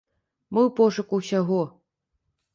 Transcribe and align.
Мы 0.57 0.61
ў 0.67 0.71
пошуку 0.79 1.21
ўсяго. 1.21 1.61